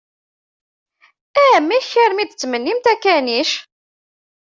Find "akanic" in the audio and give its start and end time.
2.93-3.51